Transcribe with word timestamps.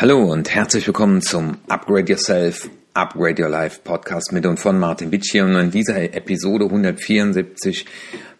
Hallo 0.00 0.32
und 0.32 0.48
herzlich 0.48 0.86
willkommen 0.86 1.20
zum 1.20 1.58
Upgrade 1.68 2.10
Yourself, 2.10 2.70
Upgrade 2.94 3.42
Your 3.42 3.50
Life 3.50 3.80
Podcast 3.84 4.32
mit 4.32 4.46
und 4.46 4.58
von 4.58 4.78
Martin 4.78 5.12
Witsch 5.12 5.34
und 5.34 5.54
in 5.54 5.70
dieser 5.70 6.00
Episode 6.14 6.64
174 6.64 7.84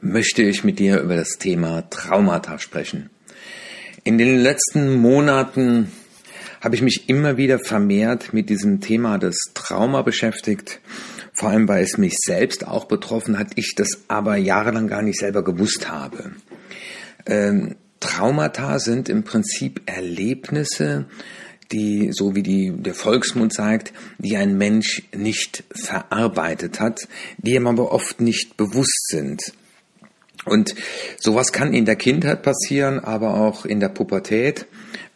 möchte 0.01 0.41
ich 0.41 0.65
mit 0.65 0.79
dir 0.79 1.03
über 1.03 1.17
das 1.17 1.33
Thema 1.33 1.83
Traumata 1.91 2.59
sprechen. 2.59 3.11
In 4.05 4.17
den 4.17 4.39
letzten 4.39 4.95
Monaten 4.95 5.93
habe 6.63 6.77
ich 6.77 6.81
mich 6.81 7.11
immer 7.11 7.37
wieder 7.37 7.59
vermehrt 7.59 8.33
mit 8.33 8.49
diesem 8.49 8.81
Thema 8.81 9.19
des 9.19 9.37
Trauma 9.53 10.01
beschäftigt, 10.01 10.81
vor 11.35 11.51
allem 11.51 11.69
weil 11.69 11.85
es 11.85 11.99
mich 11.99 12.15
selbst 12.25 12.67
auch 12.67 12.87
betroffen 12.87 13.39
hat, 13.39 13.49
ich 13.57 13.75
das 13.77 14.05
aber 14.09 14.37
jahrelang 14.37 14.89
gar 14.89 15.03
nicht 15.03 15.19
selber 15.19 15.45
gewusst 15.45 15.91
habe. 15.91 16.31
Ähm, 17.27 17.77
Traumata 18.01 18.79
sind 18.79 19.11
im 19.11 19.25
Prinzip 19.25 19.83
Erlebnisse, 19.85 21.05
die, 21.73 22.11
so 22.13 22.35
wie 22.35 22.43
die, 22.43 22.73
der 22.73 22.95
Volksmund 22.95 23.53
sagt, 23.53 23.93
die 24.19 24.37
ein 24.37 24.57
Mensch 24.59 25.03
nicht 25.15 25.65
verarbeitet 25.71 26.81
hat, 26.81 27.09
die 27.39 27.55
ihm 27.55 27.67
aber 27.67 27.93
oft 27.93 28.21
nicht 28.21 28.57
bewusst 28.57 29.09
sind. 29.09 29.53
Und 30.47 30.75
sowas 31.19 31.53
kann 31.53 31.75
in 31.75 31.85
der 31.85 31.97
Kindheit 31.97 32.43
passieren, 32.43 32.99
aber 32.99 33.35
auch 33.35 33.67
in 33.67 33.79
der 33.79 33.91
Pubertät, 33.91 34.67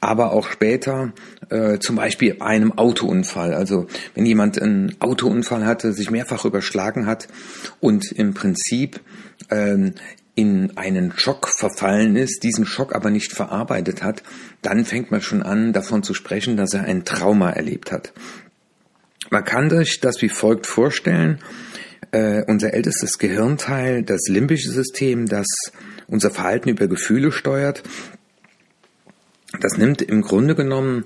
aber 0.00 0.32
auch 0.32 0.48
später, 0.48 1.14
äh, 1.48 1.78
zum 1.78 1.96
Beispiel 1.96 2.36
einem 2.40 2.72
Autounfall. 2.72 3.54
Also 3.54 3.86
wenn 4.14 4.26
jemand 4.26 4.60
einen 4.60 5.00
Autounfall 5.00 5.64
hatte, 5.64 5.94
sich 5.94 6.10
mehrfach 6.10 6.44
überschlagen 6.44 7.06
hat 7.06 7.28
und 7.80 8.12
im 8.12 8.34
Prinzip 8.34 9.00
ähm, 9.50 9.94
in 10.34 10.76
einen 10.76 11.12
Schock 11.16 11.48
verfallen 11.48 12.16
ist, 12.16 12.42
diesen 12.42 12.66
Schock 12.66 12.94
aber 12.94 13.10
nicht 13.10 13.32
verarbeitet 13.32 14.02
hat, 14.02 14.22
dann 14.62 14.84
fängt 14.84 15.10
man 15.10 15.20
schon 15.22 15.42
an, 15.42 15.72
davon 15.72 16.02
zu 16.02 16.14
sprechen, 16.14 16.56
dass 16.56 16.74
er 16.74 16.84
ein 16.84 17.04
Trauma 17.04 17.50
erlebt 17.50 17.92
hat. 17.92 18.12
Man 19.30 19.44
kann 19.44 19.70
sich 19.70 20.00
das 20.00 20.20
wie 20.22 20.28
folgt 20.28 20.66
vorstellen. 20.66 21.38
Äh, 22.10 22.44
unser 22.46 22.74
ältestes 22.74 23.18
Gehirnteil, 23.18 24.02
das 24.02 24.28
limbische 24.28 24.70
System, 24.70 25.26
das 25.26 25.46
unser 26.06 26.30
Verhalten 26.30 26.68
über 26.68 26.86
Gefühle 26.86 27.32
steuert, 27.32 27.82
das 29.60 29.76
nimmt 29.78 30.02
im 30.02 30.22
Grunde 30.22 30.54
genommen 30.54 31.04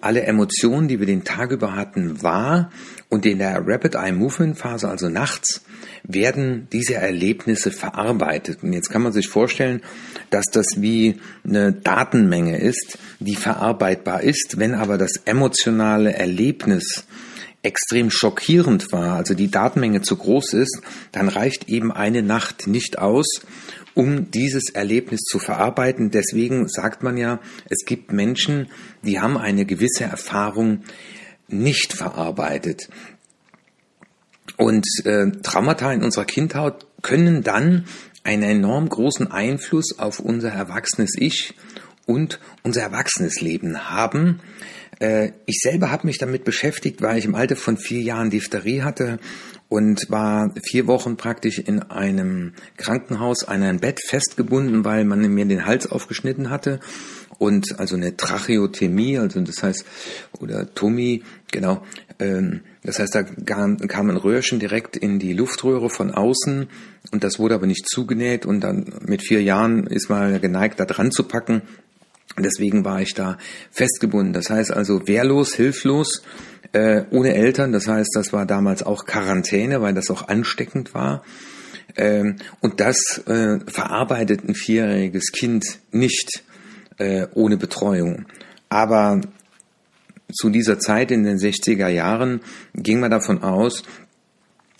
alle 0.00 0.22
Emotionen, 0.22 0.88
die 0.88 0.98
wir 0.98 1.06
den 1.06 1.24
Tag 1.24 1.50
über 1.50 1.76
hatten, 1.76 2.22
wahr 2.22 2.70
und 3.08 3.26
in 3.26 3.38
der 3.38 3.62
Rapid 3.66 3.94
Eye 3.94 4.12
Movement 4.12 4.58
Phase, 4.58 4.88
also 4.88 5.08
nachts, 5.08 5.62
werden 6.02 6.68
diese 6.72 6.94
Erlebnisse 6.94 7.70
verarbeitet. 7.70 8.62
Und 8.62 8.72
jetzt 8.72 8.90
kann 8.90 9.02
man 9.02 9.12
sich 9.12 9.28
vorstellen, 9.28 9.82
dass 10.30 10.46
das 10.46 10.80
wie 10.80 11.20
eine 11.44 11.72
Datenmenge 11.72 12.58
ist, 12.58 12.98
die 13.18 13.36
verarbeitbar 13.36 14.22
ist, 14.22 14.58
wenn 14.58 14.74
aber 14.74 14.98
das 14.98 15.16
emotionale 15.24 16.12
Erlebnis 16.14 17.04
extrem 17.62 18.10
schockierend 18.10 18.90
war, 18.92 19.16
also 19.16 19.34
die 19.34 19.50
Datenmenge 19.50 20.00
zu 20.00 20.16
groß 20.16 20.54
ist, 20.54 20.80
dann 21.12 21.28
reicht 21.28 21.68
eben 21.68 21.92
eine 21.92 22.22
Nacht 22.22 22.66
nicht 22.66 22.98
aus, 22.98 23.26
um 23.94 24.30
dieses 24.30 24.70
Erlebnis 24.70 25.20
zu 25.22 25.38
verarbeiten. 25.38 26.10
Deswegen 26.10 26.68
sagt 26.68 27.02
man 27.02 27.16
ja, 27.16 27.40
es 27.68 27.84
gibt 27.84 28.12
Menschen, 28.12 28.68
die 29.02 29.20
haben 29.20 29.36
eine 29.36 29.66
gewisse 29.66 30.04
Erfahrung 30.04 30.84
nicht 31.48 31.92
verarbeitet. 31.92 32.88
Und 34.60 34.86
äh, 35.06 35.30
Traumata 35.42 35.90
in 35.90 36.02
unserer 36.02 36.26
Kindheit 36.26 36.84
können 37.00 37.42
dann 37.42 37.86
einen 38.24 38.42
enorm 38.42 38.90
großen 38.90 39.32
Einfluss 39.32 39.98
auf 39.98 40.20
unser 40.20 40.50
erwachsenes 40.50 41.16
Ich 41.16 41.54
und 42.04 42.38
unser 42.62 42.82
erwachsenes 42.82 43.40
Leben 43.40 43.88
haben. 43.88 44.40
Äh, 44.98 45.30
ich 45.46 45.60
selber 45.62 45.90
habe 45.90 46.06
mich 46.06 46.18
damit 46.18 46.44
beschäftigt, 46.44 47.00
weil 47.00 47.16
ich 47.16 47.24
im 47.24 47.34
Alter 47.34 47.56
von 47.56 47.78
vier 47.78 48.02
Jahren 48.02 48.28
Diphtherie 48.28 48.82
hatte 48.82 49.18
und 49.70 50.10
war 50.10 50.52
vier 50.62 50.86
Wochen 50.86 51.16
praktisch 51.16 51.58
in 51.58 51.80
einem 51.80 52.52
Krankenhaus 52.76 53.44
an 53.44 53.62
ein 53.62 53.80
Bett 53.80 53.98
festgebunden, 54.06 54.84
weil 54.84 55.06
man 55.06 55.20
mir 55.32 55.46
den 55.46 55.64
Hals 55.64 55.90
aufgeschnitten 55.90 56.50
hatte 56.50 56.80
und 57.40 57.80
also 57.80 57.96
eine 57.96 58.16
Tracheotomie, 58.16 59.18
also 59.18 59.40
das 59.40 59.62
heißt 59.62 59.84
oder 60.38 60.72
Tomie, 60.74 61.24
genau. 61.50 61.82
Ähm, 62.18 62.60
das 62.84 62.98
heißt, 62.98 63.14
da 63.14 63.22
kam 63.22 64.10
ein 64.10 64.16
Röhrchen 64.16 64.60
direkt 64.60 64.96
in 64.96 65.18
die 65.18 65.32
Luftröhre 65.32 65.90
von 65.90 66.12
außen 66.12 66.68
und 67.12 67.24
das 67.24 67.38
wurde 67.38 67.54
aber 67.54 67.66
nicht 67.66 67.88
zugenäht 67.88 68.46
und 68.46 68.60
dann 68.60 68.92
mit 69.06 69.22
vier 69.22 69.42
Jahren 69.42 69.86
ist 69.86 70.10
man 70.10 70.40
geneigt, 70.40 70.78
da 70.78 70.84
dran 70.84 71.10
zu 71.10 71.24
packen 71.24 71.62
Deswegen 72.38 72.84
war 72.84 73.02
ich 73.02 73.14
da 73.14 73.38
festgebunden. 73.70 74.32
Das 74.32 74.50
heißt 74.50 74.72
also 74.72 75.08
wehrlos, 75.08 75.54
hilflos, 75.54 76.22
äh, 76.72 77.02
ohne 77.10 77.34
Eltern. 77.34 77.72
Das 77.72 77.88
heißt, 77.88 78.10
das 78.14 78.32
war 78.32 78.46
damals 78.46 78.82
auch 78.82 79.04
Quarantäne, 79.04 79.82
weil 79.82 79.94
das 79.94 80.10
auch 80.10 80.28
ansteckend 80.28 80.94
war. 80.94 81.24
Ähm, 81.96 82.36
und 82.60 82.80
das 82.80 83.18
äh, 83.26 83.58
verarbeitet 83.66 84.48
ein 84.48 84.54
vierjähriges 84.54 85.32
Kind 85.32 85.64
nicht 85.90 86.44
äh, 87.00 87.26
ohne 87.34 87.56
Betreuung. 87.56 88.26
Aber 88.68 89.20
zu 90.32 90.50
dieser 90.50 90.78
Zeit 90.78 91.10
in 91.10 91.24
den 91.24 91.38
60er 91.38 91.88
Jahren 91.88 92.40
ging 92.74 93.00
man 93.00 93.10
davon 93.10 93.42
aus, 93.42 93.82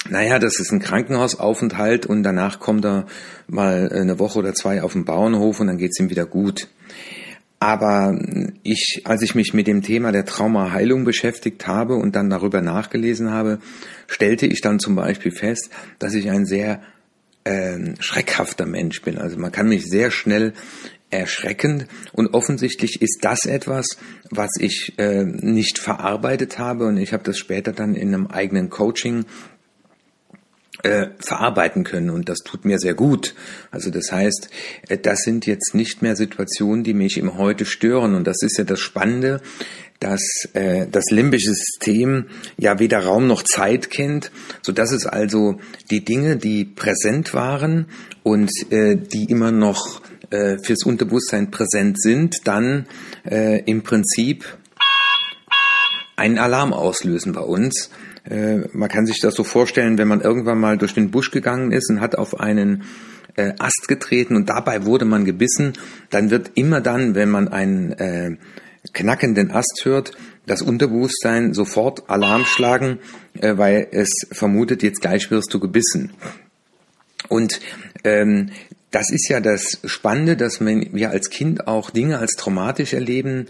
naja, 0.09 0.39
das 0.39 0.59
ist 0.61 0.73
ein 0.73 0.81
Krankenhausaufenthalt 0.81 2.07
und 2.07 2.23
danach 2.23 2.61
kommt 2.61 2.85
er 2.85 3.07
mal 3.49 3.91
eine 3.93 4.19
Woche 4.19 4.39
oder 4.39 4.55
zwei 4.55 4.83
auf 4.83 4.93
den 4.93 5.05
Bauernhof 5.05 5.61
und 5.61 5.67
dann 5.67 5.79
geht's 5.79 5.99
ihm 5.99 6.09
wieder 6.09 6.25
gut. 6.25 6.69
Aber 7.59 8.19
ich, 8.63 9.03
als 9.05 9.21
ich 9.21 9.35
mich 9.35 9.53
mit 9.53 9.67
dem 9.67 9.83
Thema 9.83 10.13
der 10.13 10.25
Traumaheilung 10.25 11.05
beschäftigt 11.05 11.67
habe 11.67 11.97
und 11.97 12.17
dann 12.17 12.31
darüber 12.31 12.63
nachgelesen 12.63 13.31
habe, 13.31 13.59
stellte 14.07 14.47
ich 14.47 14.63
dann 14.63 14.79
zum 14.79 14.95
Beispiel 14.95 15.33
fest, 15.33 15.69
dass 15.99 16.15
ich 16.15 16.31
ein 16.31 16.47
sehr 16.47 16.81
äh, 17.45 17.79
schreckhafter 17.99 18.65
Mensch 18.65 19.03
bin. 19.03 19.19
Also 19.19 19.37
man 19.39 19.53
kann 19.53 19.69
mich 19.69 19.85
sehr 19.85 20.11
schnell 20.11 20.55
erschrecken 21.11 21.87
und 22.13 22.35
offensichtlich 22.35 23.03
ist 23.03 23.19
das 23.23 23.45
etwas, 23.47 23.99
was 24.31 24.51
ich 24.59 24.95
äh, 24.99 25.25
nicht 25.25 25.79
verarbeitet 25.79 26.59
habe. 26.59 26.87
Und 26.87 26.97
ich 26.97 27.13
habe 27.13 27.25
das 27.25 27.39
später 27.39 27.73
dann 27.73 27.95
in 27.95 28.15
einem 28.15 28.27
eigenen 28.29 28.71
Coaching 28.71 29.25
äh, 30.83 31.09
verarbeiten 31.19 31.85
können. 31.85 32.11
Und 32.11 32.29
das 32.29 32.39
tut 32.39 32.65
mir 32.65 32.79
sehr 32.79 32.95
gut. 32.95 33.35
Also 33.71 33.91
das 33.91 34.13
heißt, 34.13 34.49
äh, 34.89 34.99
das 34.99 35.21
sind 35.23 35.47
jetzt 35.47 35.75
nicht 35.75 36.03
mehr 36.03 36.17
Situationen, 36.17 36.85
die 36.85 36.95
mich 36.95 37.19
im 37.19 37.37
Heute 37.37 37.65
stören. 37.65 38.15
Und 38.15 38.27
das 38.27 38.43
ist 38.43 38.57
ja 38.57 38.65
das 38.65 38.81
Spannende, 38.81 39.41
dass 39.99 40.49
äh, 40.55 40.87
das 40.91 41.05
limbische 41.11 41.53
System 41.53 42.27
ja 42.57 42.79
weder 42.79 43.01
Raum 43.01 43.27
noch 43.27 43.43
Zeit 43.43 43.91
kennt, 43.91 44.31
so 44.63 44.73
dass 44.73 44.93
es 44.93 45.07
also 45.07 45.61
die 45.91 46.05
Dinge, 46.05 46.37
die 46.37 46.65
präsent 46.65 47.35
waren 47.35 47.87
und 48.23 48.51
äh, 48.71 48.97
die 48.97 49.25
immer 49.25 49.53
noch 49.53 50.01
äh, 50.31 50.59
fürs 50.63 50.85
Unterbewusstsein 50.85 51.51
präsent 51.51 52.01
sind, 52.01 52.37
dann 52.45 52.87
äh, 53.25 53.63
im 53.65 53.83
Prinzip 53.83 54.45
einen 56.17 56.39
Alarm 56.39 56.73
auslösen 56.73 57.33
bei 57.33 57.41
uns 57.41 57.91
äh, 58.29 58.59
man 58.73 58.89
kann 58.89 59.07
sich 59.07 59.21
das 59.21 59.35
so 59.35 59.45
vorstellen, 59.45 59.99
wenn 59.99 60.09
man 60.09 60.21
irgendwann 60.21 60.61
mal 60.61 60.77
durch 60.77 60.95
den 60.95 61.11
Busch 61.11 61.31
gegangen 61.31 61.73
ist 61.73 61.91
und 61.91 62.01
hat 62.01 62.17
auf 62.17 62.39
einen 62.39 62.85
äh, 63.37 63.53
Ast 63.59 63.89
getreten 63.89 64.37
und 64.37 64.49
dabei 64.49 64.85
wurde 64.85 65.05
man 65.05 65.25
gebissen, 65.25 65.73
dann 66.11 66.31
wird 66.31 66.53
immer 66.55 66.81
dann, 66.81 67.15
wenn 67.15 67.31
man 67.31 67.49
einen 67.49 67.93
äh, 67.93 68.37
knackenden 68.93 69.51
Ast 69.51 69.83
hört, 69.85 70.13
das 70.47 70.63
Unterbewusstsein 70.63 71.55
sofort 71.55 72.09
Alarm 72.11 72.45
schlagen, 72.45 72.99
äh, 73.41 73.57
weil 73.57 73.89
es 73.93 74.27
vermutet, 74.33 74.83
jetzt 74.83 75.01
gleich 75.01 75.31
wirst 75.31 75.53
du 75.55 75.61
gebissen. 75.61 76.13
Und 77.29 77.61
ähm, 78.05 78.51
das 78.91 79.11
ist 79.11 79.29
ja 79.29 79.41
das 79.41 79.79
Spannende, 79.85 80.37
dass 80.37 80.61
wir 80.61 81.11
als 81.11 81.31
Kind 81.31 81.67
auch 81.67 81.91
Dinge 81.91 82.19
als 82.19 82.33
traumatisch 82.33 82.93
erleben, 82.93 83.47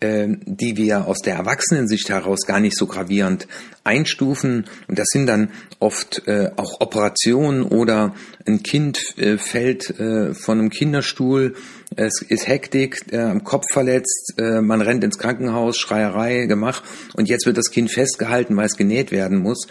äh, 0.00 0.28
die 0.44 0.76
wir 0.76 1.06
aus 1.06 1.20
der 1.20 1.36
Erwachsenensicht 1.36 2.08
heraus 2.10 2.46
gar 2.46 2.60
nicht 2.60 2.76
so 2.76 2.86
gravierend 2.86 3.46
einstufen. 3.84 4.66
Und 4.88 4.98
das 4.98 5.06
sind 5.10 5.26
dann 5.26 5.50
oft 5.78 6.26
äh, 6.26 6.50
auch 6.56 6.80
Operationen 6.80 7.62
oder 7.62 8.14
ein 8.46 8.62
Kind 8.62 9.16
äh, 9.18 9.38
fällt 9.38 9.98
äh, 9.98 10.34
von 10.34 10.58
einem 10.58 10.70
Kinderstuhl, 10.70 11.54
es 11.94 12.22
ist 12.22 12.48
Hektik, 12.48 13.12
am 13.12 13.44
Kopf 13.44 13.70
verletzt, 13.70 14.32
man 14.38 14.80
rennt 14.80 15.04
ins 15.04 15.18
Krankenhaus, 15.18 15.76
Schreierei 15.76 16.46
gemacht 16.46 16.82
und 17.16 17.28
jetzt 17.28 17.44
wird 17.44 17.58
das 17.58 17.70
Kind 17.70 17.92
festgehalten, 17.92 18.56
weil 18.56 18.64
es 18.64 18.78
genäht 18.78 19.12
werden 19.12 19.36
muss. 19.36 19.66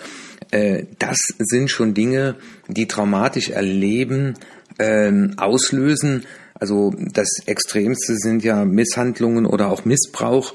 Äh, 0.52 0.86
das 1.00 1.18
sind 1.40 1.72
schon 1.72 1.94
Dinge, 1.94 2.36
die 2.68 2.88
traumatisch 2.88 3.50
erleben, 3.50 4.36
äh, 4.78 5.12
auslösen 5.38 6.24
also 6.62 6.94
das 6.96 7.28
Extremste 7.48 8.16
sind 8.18 8.44
ja 8.44 8.66
Misshandlungen 8.66 9.48
oder 9.48 9.72
auch 9.72 9.84
Missbrauch, 9.84 10.54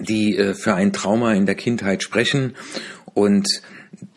die 0.00 0.36
äh, 0.36 0.52
für 0.52 0.74
ein 0.74 0.92
Trauma 0.92 1.32
in 1.34 1.46
der 1.46 1.54
Kindheit 1.54 2.02
sprechen. 2.02 2.56
Und 3.14 3.46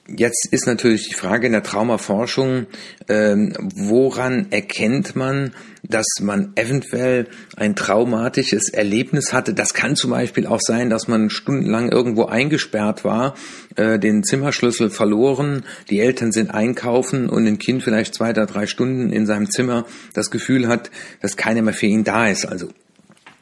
Jetzt 0.07 0.47
ist 0.51 0.67
natürlich 0.67 1.07
die 1.09 1.15
Frage 1.15 1.47
in 1.47 1.53
der 1.53 1.63
Traumaforschung, 1.63 2.67
ähm, 3.09 3.53
woran 3.73 4.51
erkennt 4.51 5.15
man, 5.15 5.51
dass 5.81 6.05
man 6.21 6.51
eventuell 6.55 7.27
ein 7.57 7.75
traumatisches 7.75 8.69
Erlebnis 8.69 9.33
hatte? 9.33 9.55
Das 9.55 9.73
kann 9.73 9.95
zum 9.95 10.11
Beispiel 10.11 10.45
auch 10.45 10.61
sein, 10.61 10.91
dass 10.91 11.07
man 11.07 11.31
stundenlang 11.31 11.91
irgendwo 11.91 12.25
eingesperrt 12.25 13.03
war, 13.03 13.33
äh, 13.77 13.97
den 13.97 14.23
Zimmerschlüssel 14.23 14.91
verloren, 14.91 15.63
die 15.89 15.99
Eltern 15.99 16.31
sind 16.31 16.51
einkaufen 16.51 17.27
und 17.27 17.47
ein 17.47 17.57
Kind 17.57 17.81
vielleicht 17.81 18.13
zwei 18.13 18.29
oder 18.29 18.45
drei 18.45 18.67
Stunden 18.67 19.11
in 19.11 19.25
seinem 19.25 19.49
Zimmer 19.49 19.87
das 20.13 20.29
Gefühl 20.29 20.67
hat, 20.67 20.91
dass 21.21 21.35
keiner 21.35 21.63
mehr 21.63 21.73
für 21.73 21.87
ihn 21.87 22.03
da 22.03 22.27
ist. 22.27 22.45
Also 22.45 22.69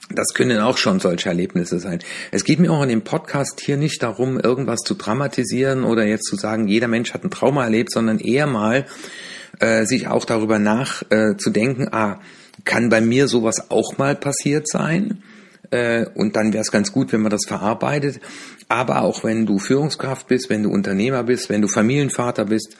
das 0.09 0.33
können 0.33 0.59
auch 0.59 0.77
schon 0.77 0.99
solche 0.99 1.29
Erlebnisse 1.29 1.79
sein. 1.79 1.99
Es 2.31 2.43
geht 2.43 2.59
mir 2.59 2.71
auch 2.71 2.83
in 2.83 2.89
dem 2.89 3.03
Podcast 3.03 3.61
hier 3.61 3.77
nicht 3.77 4.03
darum, 4.03 4.39
irgendwas 4.39 4.81
zu 4.81 4.95
dramatisieren 4.95 5.83
oder 5.83 6.05
jetzt 6.05 6.27
zu 6.27 6.35
sagen, 6.35 6.67
jeder 6.67 6.87
Mensch 6.87 7.13
hat 7.13 7.23
ein 7.23 7.31
Trauma 7.31 7.63
erlebt, 7.63 7.91
sondern 7.91 8.19
eher 8.19 8.47
mal 8.47 8.85
äh, 9.59 9.85
sich 9.85 10.07
auch 10.07 10.25
darüber 10.25 10.59
nachzudenken, 10.59 11.87
äh, 11.87 11.91
ah, 11.91 12.21
kann 12.65 12.89
bei 12.89 13.01
mir 13.01 13.27
sowas 13.27 13.71
auch 13.71 13.97
mal 13.97 14.15
passiert 14.15 14.67
sein? 14.67 15.23
Äh, 15.71 16.05
und 16.13 16.35
dann 16.35 16.53
wäre 16.53 16.61
es 16.61 16.71
ganz 16.71 16.91
gut, 16.91 17.11
wenn 17.13 17.21
man 17.21 17.31
das 17.31 17.45
verarbeitet. 17.47 18.19
Aber 18.67 19.01
auch 19.01 19.23
wenn 19.23 19.45
du 19.45 19.57
Führungskraft 19.59 20.27
bist, 20.27 20.49
wenn 20.49 20.63
du 20.63 20.69
Unternehmer 20.69 21.23
bist, 21.23 21.49
wenn 21.49 21.61
du 21.61 21.67
Familienvater 21.67 22.45
bist, 22.45 22.77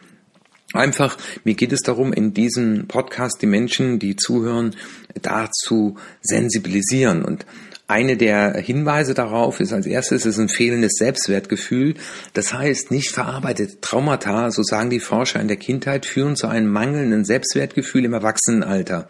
Einfach, 0.72 1.18
mir 1.44 1.54
geht 1.54 1.72
es 1.72 1.82
darum, 1.82 2.14
in 2.14 2.34
diesem 2.34 2.88
Podcast 2.88 3.42
die 3.42 3.48
Menschen, 3.48 4.00
die 4.00 4.16
zuhören, 4.16 4.76
dazu 5.22 5.98
sensibilisieren. 6.22 7.24
Und 7.24 7.46
eine 7.88 8.18
der 8.18 8.58
Hinweise 8.58 9.14
darauf 9.14 9.60
ist 9.60 9.74
als 9.74 9.86
erstes 9.86 10.26
ist 10.26 10.40
ein 10.40 10.50
fehlendes 10.50 10.94
Selbstwertgefühl. 10.98 11.96
Das 12.34 12.54
heißt, 12.54 12.92
nicht 12.92 13.12
verarbeitete 13.12 13.82
Traumata, 13.82 14.50
so 14.52 14.64
sagen 14.64 14.90
die 14.90 15.00
Forscher 15.00 15.42
in 15.42 15.48
der 15.48 15.58
Kindheit, 15.58 16.06
führen 16.06 16.36
zu 16.36 16.48
einem 16.48 16.72
mangelnden 16.72 17.26
Selbstwertgefühl 17.26 18.06
im 18.06 18.14
Erwachsenenalter. 18.14 19.10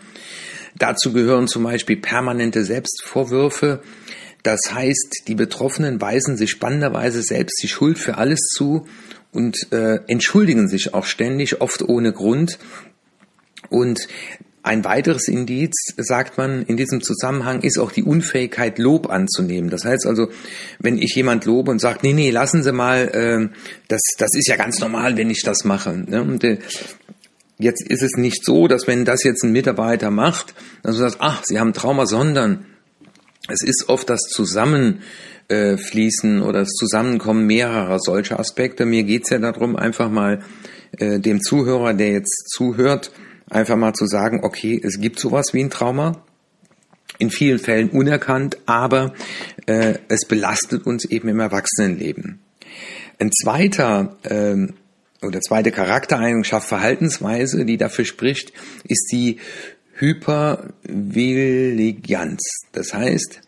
Dazu 0.77 1.13
gehören 1.13 1.47
zum 1.47 1.63
Beispiel 1.63 1.97
permanente 1.97 2.65
Selbstvorwürfe. 2.65 3.83
Das 4.41 4.73
heißt, 4.73 5.23
die 5.27 5.35
Betroffenen 5.35 6.01
weisen 6.01 6.35
sich 6.35 6.50
spannenderweise 6.50 7.21
selbst 7.21 7.61
die 7.63 7.69
Schuld 7.69 8.00
für 8.00 8.17
alles 8.17 8.39
zu 8.53 8.85
und 9.33 9.71
äh, 9.71 10.00
entschuldigen 10.07 10.68
sich 10.68 10.94
auch 10.94 11.06
ständig, 11.06 11.62
oft 11.62 11.81
ohne 11.81 12.13
Grund. 12.13 12.59
Und 13.69 14.07
ein 14.63 14.85
weiteres 14.85 15.27
Indiz, 15.27 15.74
sagt 15.97 16.38
man 16.38 16.63
in 16.63 16.77
diesem 16.77 17.01
Zusammenhang, 17.01 17.62
ist 17.62 17.77
auch 17.77 17.91
die 17.91 18.03
Unfähigkeit, 18.03 18.80
Lob 18.80 19.09
anzunehmen. 19.09 19.69
Das 19.69 19.83
heißt 19.83 20.06
also, 20.06 20.30
wenn 20.80 20.97
ich 20.97 21.13
jemand 21.15 21.45
lobe 21.45 21.69
und 21.69 21.80
sage, 21.80 22.00
nee, 22.03 22.13
nee, 22.13 22.31
lassen 22.31 22.63
Sie 22.63 22.71
mal, 22.71 23.09
äh, 23.09 23.57
das, 23.89 24.01
das 24.18 24.30
ist 24.33 24.47
ja 24.47 24.56
ganz 24.56 24.80
normal, 24.80 25.18
wenn 25.18 25.30
ich 25.30 25.41
das 25.44 25.65
mache. 25.65 25.94
Ne? 25.94 26.21
Und, 26.21 26.44
äh, 26.45 26.59
jetzt 27.59 27.86
ist 27.88 28.03
es 28.03 28.13
nicht 28.15 28.45
so, 28.45 28.68
dass 28.68 28.88
wenn 28.88 29.06
das 29.06 29.24
jetzt 29.24 29.44
ein 29.44 29.51
Mitarbeiter 29.51 30.12
macht, 30.12 30.53
dann 30.81 30.94
so 30.94 31.00
sagt, 31.00 31.18
ach, 31.19 31.41
Sie 31.44 31.59
haben 31.59 31.74
Trauma, 31.74 32.06
sondern 32.06 32.65
es 33.49 33.61
ist 33.61 33.85
oft 33.89 34.09
das 34.09 34.21
Zusammen 34.21 35.01
äh, 35.49 35.75
oder 36.41 36.59
das 36.59 36.69
Zusammenkommen 36.69 37.45
mehrerer 37.45 37.99
solcher 37.99 38.39
Aspekte. 38.39 38.85
Mir 38.85 39.03
geht's 39.03 39.29
ja 39.29 39.39
darum, 39.39 39.75
einfach 39.75 40.09
mal 40.09 40.39
äh, 40.97 41.19
dem 41.19 41.41
Zuhörer, 41.41 41.93
der 41.93 42.11
jetzt 42.11 42.49
zuhört, 42.49 43.11
einfach 43.49 43.75
mal 43.75 43.93
zu 43.93 44.05
sagen, 44.05 44.41
okay, 44.43 44.79
es 44.81 44.99
gibt 44.99 45.19
sowas 45.19 45.53
wie 45.53 45.61
ein 45.61 45.69
Trauma, 45.69 46.23
in 47.19 47.29
vielen 47.29 47.59
Fällen 47.59 47.89
unerkannt, 47.89 48.57
aber 48.65 49.13
äh, 49.65 49.95
es 50.07 50.25
belastet 50.25 50.85
uns 50.85 51.05
eben 51.05 51.27
im 51.27 51.39
Erwachsenenleben. 51.39 52.39
Ein 53.19 53.31
zweiter 53.31 54.17
äh, 54.23 54.67
oder 55.23 55.39
zweite 55.41 55.71
Charaktereigenschaft, 55.71 56.67
Verhaltensweise, 56.67 57.65
die 57.65 57.77
dafür 57.77 58.05
spricht, 58.05 58.51
ist 58.87 59.09
die 59.11 59.37
Hypervigilance. 59.95 62.49
Das 62.71 62.93
heißt, 62.93 63.41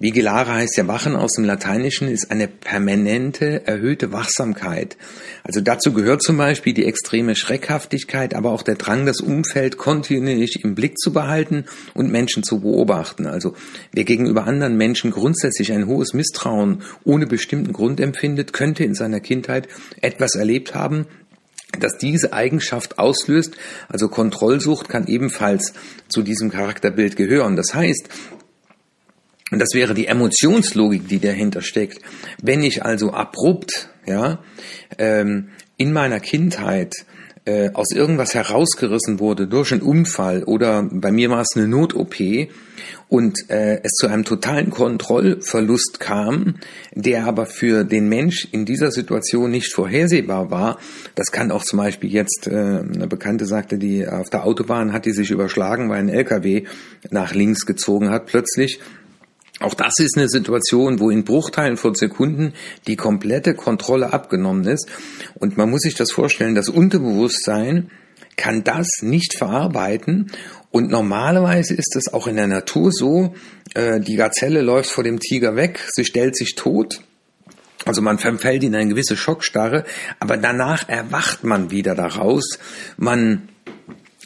Vigilare 0.00 0.52
heißt 0.52 0.76
ja 0.76 0.86
Wachen 0.86 1.16
aus 1.16 1.32
dem 1.32 1.44
Lateinischen, 1.44 2.06
ist 2.06 2.30
eine 2.30 2.46
permanente, 2.46 3.66
erhöhte 3.66 4.12
Wachsamkeit. 4.12 4.96
Also 5.42 5.60
dazu 5.60 5.92
gehört 5.92 6.22
zum 6.22 6.36
Beispiel 6.36 6.72
die 6.72 6.84
extreme 6.84 7.34
Schreckhaftigkeit, 7.34 8.34
aber 8.34 8.52
auch 8.52 8.62
der 8.62 8.76
Drang, 8.76 9.06
das 9.06 9.20
Umfeld 9.20 9.76
kontinuierlich 9.76 10.62
im 10.62 10.76
Blick 10.76 10.98
zu 10.98 11.12
behalten 11.12 11.64
und 11.94 12.12
Menschen 12.12 12.44
zu 12.44 12.60
beobachten. 12.60 13.26
Also 13.26 13.54
wer 13.92 14.04
gegenüber 14.04 14.46
anderen 14.46 14.76
Menschen 14.76 15.10
grundsätzlich 15.10 15.72
ein 15.72 15.88
hohes 15.88 16.14
Misstrauen 16.14 16.82
ohne 17.02 17.26
bestimmten 17.26 17.72
Grund 17.72 17.98
empfindet, 17.98 18.52
könnte 18.52 18.84
in 18.84 18.94
seiner 18.94 19.18
Kindheit 19.18 19.66
etwas 20.00 20.36
erlebt 20.36 20.76
haben, 20.76 21.06
dass 21.78 21.98
diese 21.98 22.32
Eigenschaft 22.32 22.98
auslöst, 22.98 23.56
also 23.88 24.08
Kontrollsucht 24.08 24.88
kann 24.88 25.06
ebenfalls 25.06 25.74
zu 26.08 26.22
diesem 26.22 26.50
Charakterbild 26.50 27.16
gehören. 27.16 27.56
Das 27.56 27.74
heißt, 27.74 28.08
das 29.50 29.68
wäre 29.72 29.94
die 29.94 30.06
Emotionslogik, 30.06 31.08
die 31.08 31.20
dahinter 31.20 31.62
steckt. 31.62 32.02
Wenn 32.42 32.62
ich 32.62 32.84
also 32.84 33.12
abrupt, 33.12 33.88
ja, 34.06 34.42
ähm, 34.98 35.50
in 35.76 35.92
meiner 35.92 36.20
Kindheit 36.20 36.94
äh, 37.48 37.70
aus 37.72 37.92
irgendwas 37.92 38.34
herausgerissen 38.34 39.20
wurde 39.20 39.46
durch 39.46 39.72
einen 39.72 39.80
Unfall 39.80 40.44
oder 40.44 40.86
bei 40.90 41.10
mir 41.10 41.30
war 41.30 41.40
es 41.40 41.56
eine 41.56 41.66
Not-OP 41.66 42.16
und 43.08 43.48
äh, 43.48 43.80
es 43.82 43.92
zu 43.92 44.06
einem 44.06 44.24
totalen 44.24 44.68
Kontrollverlust 44.68 45.98
kam, 45.98 46.56
der 46.92 47.24
aber 47.24 47.46
für 47.46 47.84
den 47.84 48.08
Mensch 48.10 48.46
in 48.52 48.66
dieser 48.66 48.90
Situation 48.90 49.50
nicht 49.50 49.72
vorhersehbar 49.72 50.50
war. 50.50 50.78
Das 51.14 51.32
kann 51.32 51.50
auch 51.50 51.64
zum 51.64 51.78
Beispiel 51.78 52.12
jetzt, 52.12 52.46
äh, 52.48 52.50
eine 52.50 53.06
Bekannte 53.06 53.46
sagte, 53.46 53.78
die 53.78 54.06
auf 54.06 54.28
der 54.28 54.44
Autobahn 54.44 54.92
hat 54.92 55.06
die 55.06 55.12
sich 55.12 55.30
überschlagen, 55.30 55.88
weil 55.88 56.00
ein 56.00 56.10
LKW 56.10 56.64
nach 57.10 57.34
links 57.34 57.64
gezogen 57.64 58.10
hat 58.10 58.26
plötzlich 58.26 58.78
auch 59.60 59.74
das 59.74 59.98
ist 59.98 60.16
eine 60.16 60.28
Situation, 60.28 61.00
wo 61.00 61.10
in 61.10 61.24
Bruchteilen 61.24 61.76
von 61.76 61.94
Sekunden 61.94 62.52
die 62.86 62.96
komplette 62.96 63.54
Kontrolle 63.54 64.12
abgenommen 64.12 64.64
ist. 64.64 64.88
Und 65.34 65.56
man 65.56 65.70
muss 65.70 65.80
sich 65.80 65.94
das 65.94 66.12
vorstellen, 66.12 66.54
das 66.54 66.68
Unterbewusstsein 66.68 67.90
kann 68.36 68.62
das 68.62 68.88
nicht 69.00 69.36
verarbeiten. 69.36 70.30
Und 70.70 70.90
normalerweise 70.90 71.74
ist 71.74 71.96
es 71.96 72.12
auch 72.12 72.28
in 72.28 72.36
der 72.36 72.46
Natur 72.46 72.92
so, 72.92 73.34
äh, 73.74 74.00
die 74.00 74.16
Gazelle 74.16 74.62
läuft 74.62 74.90
vor 74.90 75.02
dem 75.02 75.18
Tiger 75.18 75.56
weg, 75.56 75.80
sie 75.92 76.04
stellt 76.04 76.36
sich 76.36 76.54
tot. 76.54 77.00
Also 77.84 78.02
man 78.02 78.18
verfällt 78.18 78.62
in 78.64 78.74
eine 78.74 78.88
gewisse 78.88 79.16
Schockstarre, 79.16 79.84
aber 80.20 80.36
danach 80.36 80.88
erwacht 80.88 81.42
man 81.42 81.70
wieder 81.70 81.94
daraus. 81.94 82.58
Man 82.96 83.48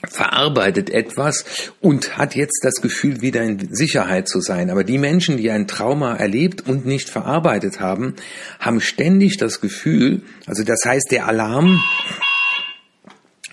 verarbeitet 0.08 0.90
etwas 0.90 1.44
und 1.80 2.16
hat 2.18 2.34
jetzt 2.34 2.60
das 2.64 2.80
Gefühl, 2.82 3.20
wieder 3.20 3.42
in 3.42 3.74
Sicherheit 3.74 4.28
zu 4.28 4.40
sein. 4.40 4.70
Aber 4.70 4.84
die 4.84 4.98
Menschen, 4.98 5.36
die 5.36 5.50
ein 5.50 5.68
Trauma 5.68 6.16
erlebt 6.16 6.66
und 6.66 6.86
nicht 6.86 7.08
verarbeitet 7.08 7.80
haben, 7.80 8.14
haben 8.58 8.80
ständig 8.80 9.36
das 9.36 9.60
Gefühl, 9.60 10.22
also 10.46 10.64
das 10.64 10.80
heißt, 10.84 11.10
der 11.10 11.26
Alarm, 11.26 11.82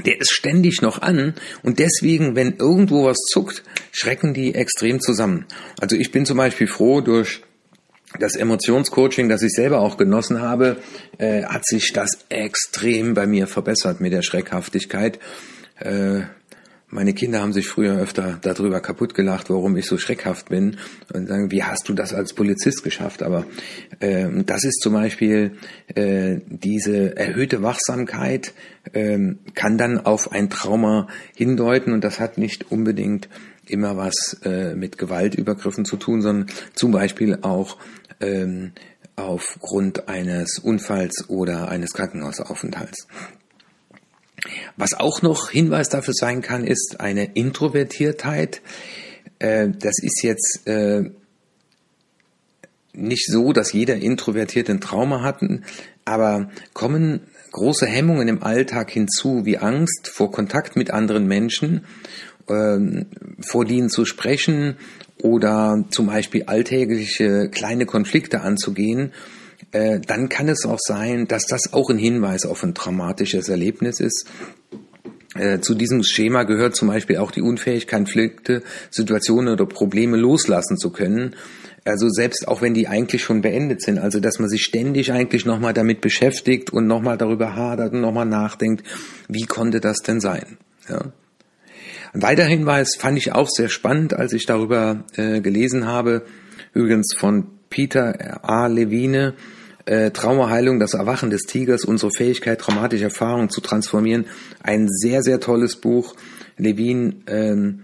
der 0.05 0.19
ist 0.19 0.31
ständig 0.31 0.81
noch 0.81 1.01
an 1.01 1.35
und 1.61 1.79
deswegen, 1.79 2.35
wenn 2.35 2.55
irgendwo 2.57 3.05
was 3.05 3.17
zuckt, 3.17 3.63
schrecken 3.91 4.33
die 4.33 4.55
extrem 4.55 5.01
zusammen. 5.01 5.45
Also 5.79 5.95
ich 5.95 6.11
bin 6.11 6.25
zum 6.25 6.37
Beispiel 6.37 6.67
froh 6.67 7.01
durch 7.01 7.41
das 8.17 8.35
Emotionscoaching, 8.35 9.29
das 9.29 9.43
ich 9.43 9.51
selber 9.51 9.81
auch 9.81 9.97
genossen 9.97 10.41
habe, 10.41 10.77
äh, 11.19 11.43
hat 11.43 11.65
sich 11.65 11.93
das 11.93 12.25
extrem 12.29 13.13
bei 13.13 13.27
mir 13.27 13.45
verbessert 13.45 13.99
mit 14.01 14.13
der 14.13 14.23
Schreckhaftigkeit. 14.23 15.19
Äh, 15.79 16.21
meine 16.91 17.13
Kinder 17.13 17.41
haben 17.41 17.53
sich 17.53 17.67
früher 17.67 17.98
öfter 17.98 18.39
darüber 18.41 18.79
kaputt 18.79 19.13
gelacht, 19.13 19.50
warum 19.50 19.77
ich 19.77 19.86
so 19.86 19.98
schreckhaft 19.98 20.50
bin 20.50 20.77
und 21.13 21.27
sagen, 21.27 21.51
wie 21.51 21.63
hast 21.63 21.88
du 21.88 21.93
das 21.93 22.13
als 22.13 22.34
Polizist 22.34 22.84
geschafft? 22.84 23.22
Aber 23.24 23.46
äh, 24.00 24.27
das 24.46 24.63
ist 24.63 24.81
zum 24.81 24.93
Beispiel 24.93 25.51
äh, 25.93 26.39
diese 26.48 27.15
erhöhte 27.15 27.62
Wachsamkeit 27.62 28.53
äh, 28.93 29.19
kann 29.53 29.77
dann 29.77 30.00
auf 30.00 30.31
ein 30.31 30.50
Trauma 30.50 31.08
hindeuten 31.36 31.93
und 31.93 32.03
das 32.03 32.19
hat 32.19 32.38
nicht 32.38 32.72
unbedingt 32.72 33.29
immer 33.67 33.96
was 33.96 34.39
äh, 34.43 34.75
mit 34.75 34.98
Gewaltübergriffen 34.98 35.86
zu 35.86 35.98
tun, 35.98 36.22
sondern 36.22 36.48
zum 36.74 36.91
Beispiel 36.91 37.38
auch 37.41 37.77
ähm, 38.19 38.72
aufgrund 39.15 40.08
eines 40.08 40.60
Unfalls 40.60 41.29
oder 41.29 41.69
eines 41.69 41.93
Krankenhausaufenthalts. 41.93 43.08
Was 44.77 44.93
auch 44.93 45.21
noch 45.21 45.49
Hinweis 45.49 45.89
dafür 45.89 46.13
sein 46.13 46.41
kann, 46.41 46.63
ist 46.63 46.99
eine 46.99 47.33
Introvertiertheit. 47.33 48.61
Äh, 49.39 49.69
das 49.79 49.99
ist 50.01 50.23
jetzt 50.23 50.67
äh, 50.67 51.11
nicht 52.93 53.25
so, 53.27 53.53
dass 53.53 53.73
jeder 53.73 53.95
Introvertierte 53.95 54.71
ein 54.71 54.81
Trauma 54.81 55.21
hat, 55.21 55.41
aber 56.05 56.49
kommen 56.73 57.21
große 57.51 57.85
Hemmungen 57.85 58.27
im 58.27 58.43
Alltag 58.43 58.91
hinzu, 58.91 59.45
wie 59.45 59.57
Angst 59.57 60.09
vor 60.11 60.31
Kontakt 60.31 60.75
mit 60.75 60.91
anderen 60.91 61.27
Menschen, 61.27 61.85
ähm, 62.49 63.07
vor 63.39 63.65
denen 63.65 63.89
zu 63.89 64.05
sprechen 64.05 64.77
oder 65.21 65.85
zum 65.91 66.07
Beispiel 66.07 66.43
alltägliche 66.43 67.49
kleine 67.49 67.85
Konflikte 67.85 68.41
anzugehen 68.41 69.11
äh, 69.71 69.99
dann 69.99 70.29
kann 70.29 70.49
es 70.49 70.65
auch 70.65 70.79
sein, 70.79 71.27
dass 71.27 71.45
das 71.45 71.73
auch 71.73 71.89
ein 71.89 71.97
Hinweis 71.97 72.45
auf 72.45 72.63
ein 72.63 72.73
traumatisches 72.73 73.49
Erlebnis 73.49 73.99
ist. 73.99 74.25
Äh, 75.35 75.59
zu 75.59 75.75
diesem 75.75 76.03
Schema 76.03 76.43
gehört 76.43 76.75
zum 76.75 76.88
Beispiel 76.88 77.17
auch 77.17 77.31
die 77.31 77.41
Unfähigkeit, 77.41 77.99
Konflikte, 77.99 78.63
Situationen 78.89 79.53
oder 79.53 79.65
Probleme 79.65 80.17
loslassen 80.17 80.77
zu 80.77 80.91
können. 80.91 81.35
Also 81.85 82.09
selbst 82.09 82.47
auch 82.47 82.61
wenn 82.61 82.73
die 82.73 82.88
eigentlich 82.88 83.23
schon 83.23 83.41
beendet 83.41 83.81
sind, 83.81 83.99
also 83.99 84.19
dass 84.19 84.39
man 84.39 84.49
sich 84.49 84.63
ständig 84.63 85.11
eigentlich 85.11 85.45
nochmal 85.45 85.73
damit 85.73 86.01
beschäftigt 86.01 86.71
und 86.71 86.88
nochmal 86.88 87.17
darüber 87.17 87.55
hadert 87.55 87.93
und 87.93 88.01
nochmal 88.01 88.25
nachdenkt, 88.25 88.85
wie 89.27 89.45
konnte 89.45 89.79
das 89.79 89.97
denn 89.99 90.19
sein? 90.19 90.57
Ja. 90.89 91.13
Ein 92.11 92.21
weiterer 92.23 92.47
Hinweis 92.47 92.95
fand 92.97 93.17
ich 93.17 93.33
auch 93.33 93.47
sehr 93.49 93.69
spannend, 93.69 94.13
als 94.13 94.33
ich 94.33 94.45
darüber 94.45 95.03
äh, 95.15 95.41
gelesen 95.41 95.85
habe, 95.85 96.25
übrigens 96.73 97.13
von 97.15 97.47
Peter 97.69 98.43
A. 98.43 98.67
Levine, 98.67 99.35
äh, 99.89 100.12
Traumaheilung, 100.12 100.79
das 100.79 100.93
Erwachen 100.93 101.31
des 101.31 101.43
Tigers, 101.43 101.84
unsere 101.84 102.12
Fähigkeit, 102.15 102.60
traumatische 102.60 103.05
Erfahrungen 103.05 103.50
zu 103.50 103.60
transformieren. 103.60 104.25
Ein 104.62 104.88
sehr, 104.88 105.24
sehr 105.24 105.39
tolles 105.39 105.77
Buch. 105.77 106.15
Levine 106.58 107.15
ähm, 107.27 107.81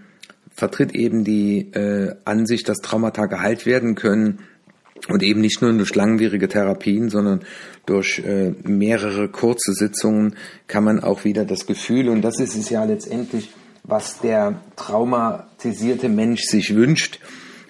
vertritt 0.54 0.94
eben 0.94 1.24
die 1.24 1.72
äh, 1.72 2.14
Ansicht, 2.24 2.68
dass 2.68 2.78
Traumata 2.78 3.26
geheilt 3.26 3.66
werden 3.66 3.96
können 3.96 4.38
und 5.08 5.22
eben 5.22 5.40
nicht 5.40 5.60
nur 5.62 5.72
durch 5.72 5.94
langwierige 5.94 6.48
Therapien, 6.48 7.10
sondern 7.10 7.40
durch 7.86 8.20
äh, 8.20 8.52
mehrere 8.62 9.28
kurze 9.28 9.72
Sitzungen 9.72 10.36
kann 10.68 10.84
man 10.84 11.00
auch 11.00 11.24
wieder 11.24 11.44
das 11.44 11.66
Gefühl, 11.66 12.08
und 12.08 12.22
das 12.22 12.38
ist 12.38 12.56
es 12.56 12.70
ja 12.70 12.84
letztendlich, 12.84 13.52
was 13.82 14.20
der 14.20 14.60
traumatisierte 14.76 16.08
Mensch 16.08 16.42
sich 16.42 16.74
wünscht, 16.74 17.20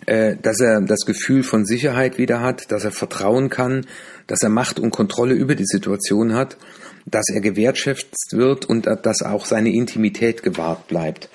äh, 0.07 0.37
dass 0.41 0.61
er 0.61 0.81
das 0.83 1.05
Gefühl 1.05 1.43
von 1.43 1.67
Sicherheit 1.67 2.17
wieder 2.17 2.41
hat, 2.41 2.71
dass 2.71 2.85
er 2.85 2.93
vertrauen 2.93 3.51
kann, 3.51 3.87
dass 4.27 4.43
er 4.43 4.49
Macht 4.49 4.79
und 4.79 4.91
Kontrolle 4.91 5.35
über 5.35 5.55
die 5.55 5.67
Situation 5.67 6.35
hat, 6.35 6.57
dass 7.05 7.29
er 7.29 7.41
gewertschätzt 7.41 8.33
wird 8.33 8.65
und 8.65 8.87
dass 8.87 9.23
auch 9.23 9.45
seine 9.45 9.73
Intimität 9.73 10.43
gewahrt 10.43 10.89
bleibt. 10.89 11.29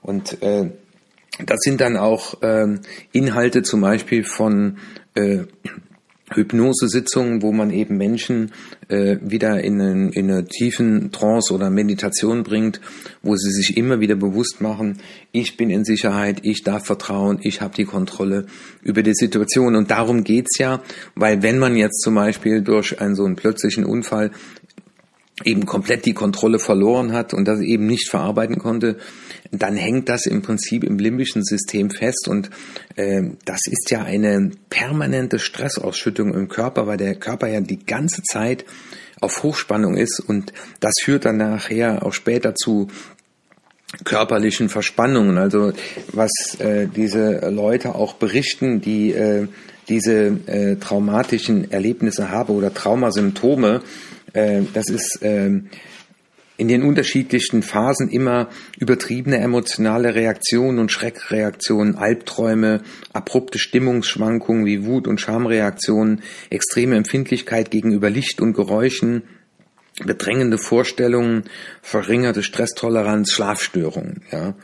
Und 0.00 0.42
äh, 0.42 0.70
das 1.46 1.60
sind 1.60 1.80
dann 1.80 1.96
auch 1.96 2.38
ähm, 2.42 2.80
Inhalte 3.12 3.62
zum 3.62 3.80
Beispiel 3.80 4.24
von 4.24 4.78
äh, 5.14 5.44
Hypnosesitzungen, 6.34 7.42
wo 7.42 7.52
man 7.52 7.70
eben 7.70 7.96
Menschen 7.96 8.52
äh, 8.88 9.16
wieder 9.20 9.62
in, 9.62 9.80
einen, 9.80 10.12
in 10.12 10.30
eine 10.30 10.44
tiefen 10.44 11.12
Trance 11.12 11.52
oder 11.54 11.70
Meditation 11.70 12.42
bringt, 12.42 12.80
wo 13.22 13.36
sie 13.36 13.50
sich 13.50 13.76
immer 13.76 14.00
wieder 14.00 14.16
bewusst 14.16 14.60
machen, 14.60 14.98
ich 15.32 15.56
bin 15.56 15.70
in 15.70 15.84
Sicherheit, 15.84 16.40
ich 16.42 16.62
darf 16.62 16.86
vertrauen, 16.86 17.38
ich 17.42 17.60
habe 17.60 17.74
die 17.74 17.84
Kontrolle 17.84 18.46
über 18.82 19.02
die 19.02 19.14
Situation. 19.14 19.76
Und 19.76 19.90
darum 19.90 20.24
geht's 20.24 20.58
ja, 20.58 20.82
weil 21.14 21.42
wenn 21.42 21.58
man 21.58 21.76
jetzt 21.76 22.02
zum 22.02 22.14
Beispiel 22.14 22.62
durch 22.62 23.00
einen 23.00 23.14
so 23.14 23.24
einen 23.24 23.36
plötzlichen 23.36 23.84
Unfall 23.84 24.30
eben 25.44 25.66
komplett 25.66 26.04
die 26.04 26.12
Kontrolle 26.12 26.58
verloren 26.58 27.12
hat 27.12 27.34
und 27.34 27.46
das 27.46 27.60
eben 27.60 27.86
nicht 27.86 28.10
verarbeiten 28.10 28.58
konnte, 28.58 28.98
dann 29.50 29.76
hängt 29.76 30.08
das 30.08 30.26
im 30.26 30.42
Prinzip 30.42 30.84
im 30.84 30.98
limbischen 30.98 31.42
System 31.42 31.90
fest 31.90 32.28
und 32.28 32.50
äh, 32.96 33.22
das 33.44 33.60
ist 33.66 33.90
ja 33.90 34.02
eine 34.02 34.50
permanente 34.70 35.38
Stressausschüttung 35.38 36.34
im 36.34 36.48
Körper, 36.48 36.86
weil 36.86 36.96
der 36.96 37.14
Körper 37.14 37.48
ja 37.48 37.60
die 37.60 37.84
ganze 37.84 38.22
Zeit 38.22 38.64
auf 39.20 39.42
Hochspannung 39.42 39.96
ist 39.96 40.20
und 40.20 40.52
das 40.80 40.94
führt 41.02 41.24
dann 41.24 41.38
nachher 41.38 42.04
auch 42.04 42.12
später 42.12 42.54
zu 42.54 42.88
körperlichen 44.04 44.68
Verspannungen. 44.68 45.38
Also 45.38 45.72
was 46.12 46.30
äh, 46.58 46.88
diese 46.88 47.50
Leute 47.50 47.94
auch 47.94 48.14
berichten, 48.14 48.80
die 48.80 49.12
äh, 49.12 49.48
diese 49.88 50.38
äh, 50.46 50.76
traumatischen 50.76 51.70
Erlebnisse 51.70 52.30
haben 52.30 52.54
oder 52.54 52.72
Traumasymptome, 52.72 53.82
äh, 54.32 54.62
das 54.72 54.88
ist 54.88 55.22
äh, 55.22 55.60
in 56.62 56.68
den 56.68 56.82
unterschiedlichsten 56.82 57.62
Phasen 57.62 58.08
immer 58.08 58.48
übertriebene 58.78 59.38
emotionale 59.38 60.14
Reaktionen 60.14 60.78
und 60.78 60.92
Schreckreaktionen, 60.92 61.96
Albträume, 61.96 62.82
abrupte 63.12 63.58
Stimmungsschwankungen 63.58 64.64
wie 64.66 64.84
Wut- 64.84 65.08
und 65.08 65.20
Schamreaktionen, 65.20 66.22
extreme 66.50 66.96
Empfindlichkeit 66.96 67.70
gegenüber 67.70 68.10
Licht 68.10 68.40
und 68.40 68.52
Geräuschen, 68.52 69.22
bedrängende 70.04 70.58
Vorstellungen, 70.58 71.44
verringerte 71.80 72.42
Stresstoleranz, 72.42 73.32
Schlafstörungen, 73.32 74.22
ja, 74.30 74.54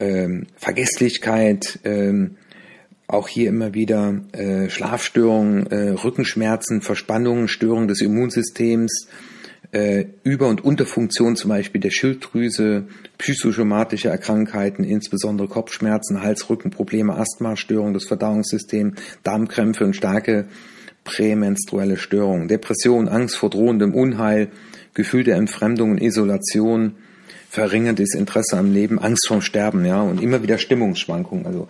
ähm, 0.00 0.46
Vergesslichkeit, 0.56 1.78
ähm, 1.84 2.38
auch 3.12 3.28
hier 3.28 3.48
immer 3.48 3.74
wieder 3.74 4.20
äh, 4.32 4.68
Schlafstörungen, 4.68 5.66
äh, 5.66 5.90
Rückenschmerzen, 5.90 6.82
Verspannungen, 6.82 7.48
Störungen 7.48 7.88
des 7.88 8.00
Immunsystems, 8.00 9.08
äh, 9.72 10.06
Über- 10.24 10.48
und 10.48 10.64
Unterfunktion 10.64 11.36
zum 11.36 11.50
Beispiel 11.50 11.80
der 11.80 11.90
Schilddrüse, 11.90 12.84
psychosomatische 13.18 14.08
Erkrankheiten, 14.08 14.84
insbesondere 14.84 15.48
Kopfschmerzen, 15.48 16.22
Hals-Rückenprobleme, 16.22 17.14
Asthma-Störungen 17.16 17.94
des 17.94 18.06
Verdauungssystems, 18.06 18.98
Darmkrämpfe 19.22 19.84
und 19.84 19.94
starke 19.94 20.46
prämenstruelle 21.04 21.96
Störungen, 21.96 22.48
Depression, 22.48 23.08
Angst 23.08 23.36
vor 23.36 23.50
drohendem 23.50 23.94
Unheil, 23.94 24.48
Gefühl 24.94 25.24
der 25.24 25.36
Entfremdung 25.36 25.92
und 25.92 26.02
Isolation, 26.02 26.96
verringertes 27.48 28.14
Interesse 28.14 28.58
am 28.58 28.72
Leben, 28.72 28.98
Angst 28.98 29.26
vorm 29.26 29.40
Sterben, 29.40 29.84
ja, 29.84 30.02
und 30.02 30.22
immer 30.22 30.42
wieder 30.42 30.58
Stimmungsschwankungen. 30.58 31.46
Also 31.46 31.68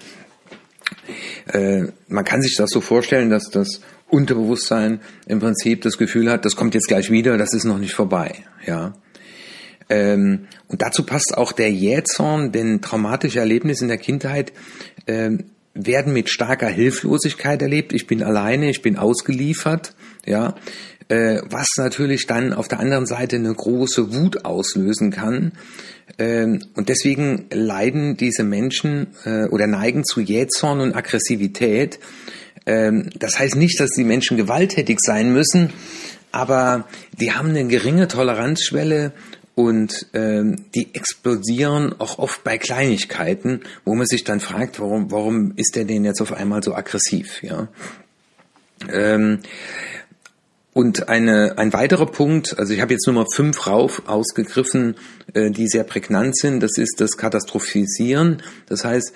äh, 1.52 1.84
man 2.08 2.24
kann 2.24 2.42
sich 2.42 2.56
das 2.56 2.70
so 2.70 2.80
vorstellen, 2.80 3.30
dass 3.30 3.50
das 3.50 3.80
Unterbewusstsein 4.08 5.00
im 5.26 5.38
Prinzip 5.38 5.82
das 5.82 5.98
Gefühl 5.98 6.30
hat, 6.30 6.44
das 6.44 6.56
kommt 6.56 6.74
jetzt 6.74 6.88
gleich 6.88 7.10
wieder, 7.10 7.38
das 7.38 7.52
ist 7.52 7.64
noch 7.64 7.78
nicht 7.78 7.94
vorbei. 7.94 8.34
Ja. 8.66 8.94
Ähm, 9.88 10.46
und 10.68 10.82
dazu 10.82 11.04
passt 11.04 11.36
auch 11.36 11.52
der 11.52 11.70
Jähzorn, 11.70 12.52
denn 12.52 12.80
traumatische 12.80 13.40
Erlebnisse 13.40 13.84
in 13.84 13.88
der 13.88 13.98
Kindheit 13.98 14.52
ähm, 15.06 15.44
werden 15.74 16.12
mit 16.12 16.28
starker 16.28 16.68
Hilflosigkeit 16.68 17.62
erlebt. 17.62 17.92
Ich 17.92 18.06
bin 18.06 18.22
alleine, 18.22 18.70
ich 18.70 18.82
bin 18.82 18.96
ausgeliefert, 18.96 19.94
ja, 20.26 20.54
äh, 21.08 21.40
was 21.44 21.68
natürlich 21.76 22.26
dann 22.26 22.52
auf 22.52 22.68
der 22.68 22.80
anderen 22.80 23.06
Seite 23.06 23.36
eine 23.36 23.54
große 23.54 24.14
Wut 24.14 24.44
auslösen 24.44 25.10
kann. 25.10 25.52
Ähm, 26.18 26.60
und 26.74 26.88
deswegen 26.88 27.46
leiden 27.50 28.16
diese 28.16 28.44
Menschen 28.44 29.08
äh, 29.24 29.44
oder 29.46 29.66
neigen 29.66 30.04
zu 30.04 30.20
Jähzorn 30.20 30.80
und 30.80 30.94
Aggressivität. 30.94 32.00
Ähm, 32.66 33.10
das 33.18 33.38
heißt 33.38 33.56
nicht, 33.56 33.80
dass 33.80 33.90
die 33.90 34.04
Menschen 34.04 34.36
gewalttätig 34.36 34.98
sein 35.00 35.32
müssen, 35.32 35.72
aber 36.32 36.86
die 37.18 37.32
haben 37.32 37.50
eine 37.50 37.66
geringe 37.66 38.06
Toleranzschwelle 38.06 39.12
und 39.60 40.06
ähm, 40.14 40.64
die 40.74 40.94
explodieren 40.94 41.94
auch 42.00 42.18
oft 42.18 42.42
bei 42.44 42.56
Kleinigkeiten, 42.56 43.60
wo 43.84 43.94
man 43.94 44.06
sich 44.06 44.24
dann 44.24 44.40
fragt, 44.40 44.80
warum, 44.80 45.10
warum 45.10 45.52
ist 45.56 45.76
der 45.76 45.84
denn 45.84 46.02
jetzt 46.06 46.22
auf 46.22 46.32
einmal 46.32 46.62
so 46.62 46.74
aggressiv? 46.74 47.42
Ja. 47.42 47.68
Ähm, 48.90 49.40
und 50.72 51.10
eine, 51.10 51.58
ein 51.58 51.74
weiterer 51.74 52.06
Punkt, 52.06 52.58
also 52.58 52.72
ich 52.72 52.80
habe 52.80 52.94
jetzt 52.94 53.06
nur 53.06 53.16
mal 53.16 53.26
fünf 53.30 53.66
rauf 53.66 54.04
ausgegriffen, 54.06 54.94
äh, 55.34 55.50
die 55.50 55.68
sehr 55.68 55.84
prägnant 55.84 56.38
sind, 56.38 56.62
das 56.62 56.78
ist 56.78 56.98
das 57.02 57.18
Katastrophisieren. 57.18 58.42
Das 58.66 58.86
heißt, 58.86 59.12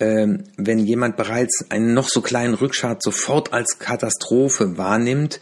ähm, 0.00 0.42
wenn 0.56 0.80
jemand 0.80 1.16
bereits 1.16 1.66
einen 1.68 1.94
noch 1.94 2.08
so 2.08 2.20
kleinen 2.20 2.54
Rückschlag 2.54 3.00
sofort 3.00 3.52
als 3.52 3.78
Katastrophe 3.78 4.76
wahrnimmt, 4.76 5.38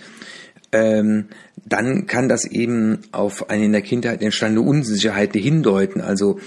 ähm, 0.73 1.26
dann 1.64 2.07
kann 2.07 2.29
das 2.29 2.45
eben 2.45 3.00
auf 3.12 3.50
eine 3.50 3.67
in 3.67 3.73
der 3.73 3.83
Kindheit 3.83 4.23
entstandene 4.23 4.67
Unsicherheit 4.67 5.33
hindeuten. 5.35 6.00
Also 6.00 6.41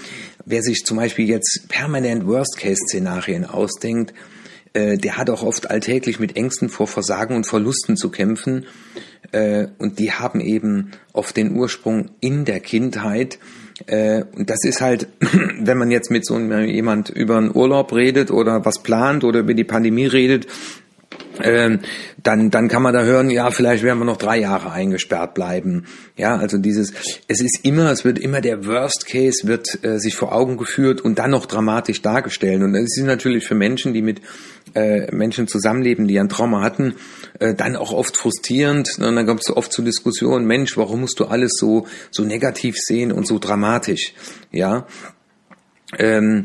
wer 0.44 0.62
sich 0.62 0.84
zum 0.84 0.98
Beispiel 0.98 1.28
jetzt 1.28 1.66
permanent 1.68 2.26
Worst-Case-Szenarien 2.26 3.44
ausdenkt, 3.44 4.12
äh, 4.72 4.98
der 4.98 5.16
hat 5.16 5.30
auch 5.30 5.42
oft 5.42 5.70
alltäglich 5.70 6.20
mit 6.20 6.36
Ängsten 6.36 6.68
vor 6.68 6.86
Versagen 6.86 7.34
und 7.34 7.46
Verlusten 7.46 7.96
zu 7.96 8.10
kämpfen. 8.10 8.66
Äh, 9.32 9.68
und 9.78 9.98
die 9.98 10.12
haben 10.12 10.40
eben 10.40 10.90
oft 11.12 11.36
den 11.36 11.56
Ursprung 11.56 12.10
in 12.20 12.44
der 12.44 12.60
Kindheit. 12.60 13.38
Äh, 13.86 14.24
und 14.36 14.50
das 14.50 14.64
ist 14.64 14.80
halt, 14.80 15.08
wenn 15.60 15.78
man 15.78 15.90
jetzt 15.90 16.10
mit 16.10 16.26
so 16.26 16.38
jemand 16.38 17.08
über 17.08 17.38
einen 17.38 17.54
Urlaub 17.54 17.94
redet 17.94 18.30
oder 18.30 18.64
was 18.64 18.82
plant 18.82 19.24
oder 19.24 19.40
über 19.40 19.54
die 19.54 19.64
Pandemie 19.64 20.06
redet, 20.06 20.46
ähm, 21.42 21.80
dann, 22.22 22.50
dann 22.50 22.68
kann 22.68 22.82
man 22.82 22.94
da 22.94 23.02
hören, 23.02 23.30
ja, 23.30 23.50
vielleicht 23.50 23.82
werden 23.82 23.98
wir 23.98 24.04
noch 24.04 24.16
drei 24.16 24.38
Jahre 24.38 24.72
eingesperrt 24.72 25.34
bleiben. 25.34 25.86
Ja, 26.16 26.36
also 26.36 26.58
dieses, 26.58 26.92
es 27.28 27.40
ist 27.40 27.60
immer, 27.64 27.90
es 27.90 28.04
wird 28.04 28.18
immer 28.18 28.40
der 28.40 28.66
Worst 28.66 29.06
Case 29.06 29.46
wird 29.46 29.84
äh, 29.84 29.98
sich 29.98 30.16
vor 30.16 30.32
Augen 30.32 30.56
geführt 30.56 31.00
und 31.00 31.18
dann 31.18 31.30
noch 31.30 31.46
dramatisch 31.46 32.02
dargestellt. 32.02 32.62
Und 32.62 32.74
es 32.74 32.96
ist 32.96 33.04
natürlich 33.04 33.46
für 33.46 33.54
Menschen, 33.54 33.92
die 33.92 34.02
mit 34.02 34.20
äh, 34.74 35.14
Menschen 35.14 35.48
zusammenleben, 35.48 36.06
die 36.06 36.18
ein 36.18 36.28
Trauma 36.28 36.60
hatten, 36.62 36.94
äh, 37.38 37.54
dann 37.54 37.76
auch 37.76 37.92
oft 37.92 38.16
frustrierend. 38.16 38.98
Und 38.98 39.16
dann 39.16 39.26
kommt 39.26 39.42
es 39.42 39.50
oft 39.50 39.72
zu 39.72 39.82
Diskussionen, 39.82 40.46
Mensch, 40.46 40.76
warum 40.76 41.00
musst 41.00 41.20
du 41.20 41.26
alles 41.26 41.52
so, 41.58 41.86
so 42.10 42.24
negativ 42.24 42.76
sehen 42.78 43.12
und 43.12 43.26
so 43.26 43.38
dramatisch? 43.38 44.12
Ja. 44.52 44.86
Ähm, 45.98 46.44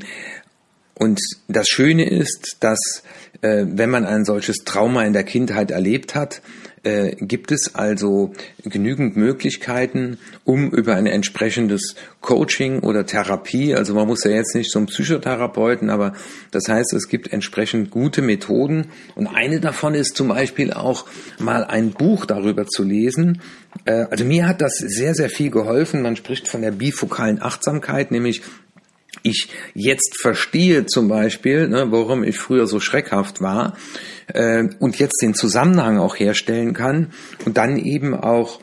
und 1.02 1.20
das 1.48 1.68
Schöne 1.68 2.08
ist, 2.08 2.58
dass 2.60 3.02
äh, 3.42 3.66
wenn 3.68 3.90
man 3.90 4.06
ein 4.06 4.24
solches 4.24 4.58
Trauma 4.58 5.04
in 5.04 5.14
der 5.14 5.24
Kindheit 5.24 5.72
erlebt 5.72 6.14
hat, 6.14 6.44
äh, 6.84 7.16
gibt 7.16 7.52
es 7.52 7.74
also 7.74 8.34
genügend 8.64 9.18
Möglichkeiten, 9.18 10.20
um 10.46 10.70
über 10.70 10.94
ein 10.96 11.08
entsprechendes 11.08 11.96
Coaching 12.22 12.82
oder 12.82 13.08
Therapie, 13.08 13.74
also 13.74 13.96
man 13.96 14.06
muss 14.06 14.24
ja 14.26 14.30
jetzt 14.30 14.54
nicht 14.54 14.70
zum 14.70 14.86
Psychotherapeuten, 14.86 15.90
aber 15.90 16.14
das 16.52 16.68
heißt, 16.68 16.94
es 16.94 17.08
gibt 17.08 17.34
entsprechend 17.34 17.90
gute 17.90 18.22
Methoden 18.22 18.90
und 19.16 19.26
eine 19.26 19.60
davon 19.60 19.96
ist 19.96 20.16
zum 20.16 20.28
Beispiel 20.28 20.72
auch 20.72 21.08
mal 21.40 21.64
ein 21.64 21.94
Buch 21.94 22.28
darüber 22.28 22.68
zu 22.68 22.84
lesen. 22.84 23.42
Äh, 23.86 24.06
also 24.12 24.24
mir 24.24 24.48
hat 24.48 24.62
das 24.62 24.78
sehr, 24.78 25.16
sehr 25.16 25.32
viel 25.32 25.50
geholfen. 25.50 26.04
Man 26.04 26.16
spricht 26.16 26.48
von 26.48 26.62
der 26.62 26.72
bifokalen 26.72 27.42
Achtsamkeit, 27.42 28.12
nämlich 28.12 28.44
ich 29.24 29.50
jetzt 29.74 30.20
verstehe 30.22 30.86
zum 30.86 31.08
Beispiel, 31.08 31.68
ne, 31.68 31.92
warum 31.92 32.24
ich 32.24 32.38
früher 32.38 32.68
so 32.68 32.80
schreckhaft 32.80 33.42
war 33.42 33.78
äh, 34.28 34.64
und 34.80 35.00
jetzt 35.00 35.22
den 35.22 35.34
Zusammenhang 35.34 36.00
auch 36.00 36.16
herstellen 36.18 36.74
kann 36.74 37.12
und 37.46 37.58
dann 37.58 37.78
eben 37.78 38.16
auch 38.16 38.60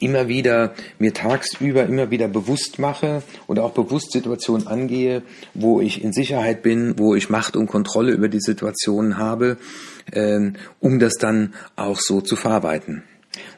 immer 0.00 0.28
wieder 0.28 0.74
mir 0.98 1.12
tagsüber 1.12 1.86
immer 1.86 2.10
wieder 2.10 2.28
bewusst 2.28 2.78
mache 2.78 3.22
oder 3.46 3.64
auch 3.64 3.72
bewusst 3.72 4.12
Situationen 4.12 4.66
angehe, 4.66 5.22
wo 5.54 5.80
ich 5.80 6.02
in 6.02 6.12
Sicherheit 6.12 6.62
bin, 6.62 6.98
wo 6.98 7.14
ich 7.14 7.30
Macht 7.30 7.56
und 7.56 7.66
Kontrolle 7.66 8.12
über 8.12 8.28
die 8.28 8.40
Situation 8.40 9.18
habe, 9.18 9.56
äh, 10.12 10.52
um 10.80 10.98
das 10.98 11.14
dann 11.14 11.54
auch 11.76 11.98
so 12.00 12.20
zu 12.20 12.36
verarbeiten. 12.36 13.02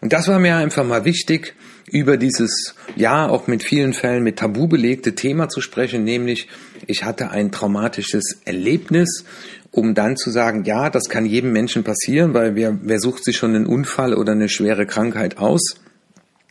Und 0.00 0.12
das 0.12 0.28
war 0.28 0.38
mir 0.38 0.56
einfach 0.56 0.84
mal 0.84 1.04
wichtig, 1.04 1.54
über 1.92 2.16
dieses, 2.16 2.74
ja, 2.96 3.28
auch 3.28 3.46
mit 3.46 3.62
vielen 3.62 3.92
Fällen 3.92 4.22
mit 4.22 4.38
Tabu 4.38 4.68
belegte 4.68 5.14
Thema 5.14 5.48
zu 5.48 5.60
sprechen, 5.60 6.04
nämlich 6.04 6.48
ich 6.86 7.04
hatte 7.04 7.30
ein 7.30 7.52
traumatisches 7.52 8.40
Erlebnis, 8.44 9.24
um 9.70 9.94
dann 9.94 10.16
zu 10.16 10.30
sagen, 10.30 10.64
ja, 10.64 10.90
das 10.90 11.08
kann 11.08 11.26
jedem 11.26 11.52
Menschen 11.52 11.84
passieren, 11.84 12.34
weil 12.34 12.54
wer, 12.54 12.78
wer 12.82 12.98
sucht 12.98 13.24
sich 13.24 13.36
schon 13.36 13.54
einen 13.54 13.66
Unfall 13.66 14.14
oder 14.14 14.32
eine 14.32 14.48
schwere 14.48 14.86
Krankheit 14.86 15.38
aus? 15.38 15.76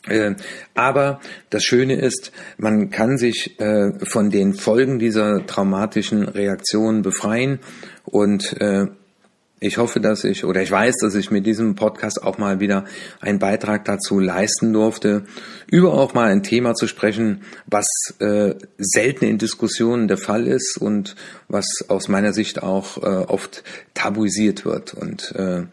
Äh, 0.07 0.35
aber 0.75 1.19
das 1.49 1.63
Schöne 1.63 1.95
ist, 1.95 2.31
man 2.57 2.89
kann 2.89 3.17
sich 3.17 3.59
äh, 3.59 3.91
von 4.05 4.29
den 4.29 4.53
Folgen 4.53 4.99
dieser 4.99 5.45
traumatischen 5.45 6.23
Reaktion 6.23 7.01
befreien 7.01 7.59
und 8.05 8.59
äh, 8.61 8.87
ich 9.59 9.77
hoffe, 9.77 9.99
dass 9.99 10.23
ich 10.23 10.45
oder 10.45 10.61
ich 10.61 10.71
weiß, 10.71 10.95
dass 11.01 11.15
ich 11.15 11.31
mit 11.31 11.45
diesem 11.45 11.75
Podcast 11.75 12.23
auch 12.23 12.37
mal 12.37 12.59
wieder 12.59 12.85
einen 13.19 13.39
Beitrag 13.39 13.83
dazu 13.85 14.19
leisten 14.19 14.71
durfte, 14.71 15.25
über 15.69 15.93
auch 15.93 16.13
mal 16.13 16.31
ein 16.31 16.43
Thema 16.43 16.75
zu 16.75 16.87
sprechen, 16.87 17.41
was 17.65 17.87
äh, 18.19 18.55
selten 18.77 19.25
in 19.25 19.37
Diskussionen 19.37 20.07
der 20.07 20.17
Fall 20.17 20.47
ist 20.47 20.77
und 20.77 21.15
was 21.49 21.67
aus 21.89 22.07
meiner 22.07 22.31
Sicht 22.31 22.63
auch 22.63 22.97
äh, 22.97 23.25
oft 23.27 23.63
tabuisiert 23.93 24.63
wird. 24.63 24.93
Und 24.93 25.33
äh, 25.35 25.63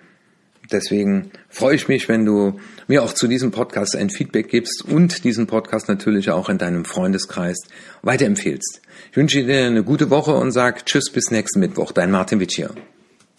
deswegen 0.72 1.30
freue 1.48 1.76
ich 1.76 1.86
mich, 1.86 2.08
wenn 2.08 2.24
du 2.24 2.58
mir 2.88 3.04
auch 3.04 3.12
zu 3.12 3.28
diesem 3.28 3.52
Podcast 3.52 3.94
ein 3.94 4.10
Feedback 4.10 4.48
gibst 4.48 4.84
und 4.84 5.22
diesen 5.22 5.46
Podcast 5.46 5.88
natürlich 5.88 6.30
auch 6.30 6.48
in 6.48 6.58
deinem 6.58 6.84
Freundeskreis 6.84 7.58
weiterempfehlst. 8.02 8.80
Ich 9.12 9.16
wünsche 9.16 9.44
dir 9.44 9.66
eine 9.66 9.84
gute 9.84 10.10
Woche 10.10 10.34
und 10.34 10.50
sag 10.50 10.86
Tschüss 10.86 11.10
bis 11.12 11.30
nächsten 11.30 11.60
Mittwoch. 11.60 11.92
Dein 11.92 12.10
Martin 12.10 12.40
Witsch 12.40 12.56
hier. 12.56 12.74